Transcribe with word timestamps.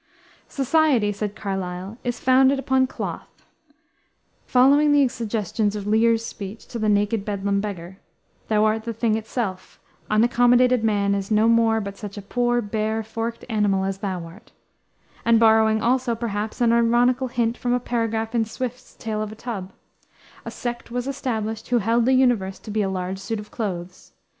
"Society," 0.49 1.11
said 1.11 1.35
Carlyle, 1.35 1.95
"is 2.03 2.19
founded 2.19 2.57
upon 2.57 2.87
cloth," 2.87 3.45
following 4.47 4.91
the 4.93 5.07
suggestions 5.07 5.75
of 5.75 5.85
Lear's 5.85 6.25
speech 6.25 6.65
to 6.69 6.79
the 6.79 6.89
naked 6.89 7.23
bedlam 7.23 7.61
beggar: 7.61 7.99
"Thou 8.47 8.65
art 8.65 8.85
the 8.85 8.93
thing 8.93 9.13
itself: 9.15 9.79
unaccommodated 10.09 10.83
man 10.83 11.13
is 11.13 11.29
no 11.29 11.47
more 11.47 11.79
but 11.79 11.97
such 11.99 12.17
a 12.17 12.21
poor, 12.23 12.63
bare, 12.63 13.03
forked 13.03 13.45
animal 13.47 13.85
as 13.85 13.99
thou 13.99 14.23
art;" 14.25 14.51
and 15.23 15.39
borrowing 15.39 15.83
also, 15.83 16.15
perhaps, 16.15 16.61
an 16.61 16.73
ironical 16.73 17.27
hint 17.27 17.55
from 17.55 17.71
a 17.73 17.79
paragraph 17.79 18.33
in 18.33 18.43
Swift's 18.43 18.95
Tale 18.95 19.21
of 19.21 19.31
a 19.31 19.35
Tub: 19.35 19.71
"A 20.45 20.49
sect 20.49 20.89
was 20.89 21.07
established 21.07 21.67
who 21.67 21.77
held 21.77 22.05
the 22.05 22.13
universe 22.13 22.57
to 22.57 22.71
be 22.71 22.81
a 22.81 22.89
large 22.89 23.19
suit 23.19 23.39
of 23.39 23.51
clothes. 23.51 24.13